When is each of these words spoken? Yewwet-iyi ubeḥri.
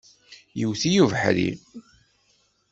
Yewwet-iyi 0.59 0.99
ubeḥri. 1.03 1.49